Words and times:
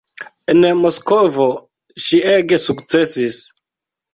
En 0.53 0.63
Moskvo 0.85 1.45
ŝi 2.07 2.23
ege 2.33 2.59
sukcesis. 2.65 3.39